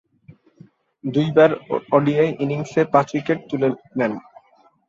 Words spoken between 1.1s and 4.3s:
দুইবার ওডিআই ইনিংসে পাঁচ উইকেট তুলেনেন।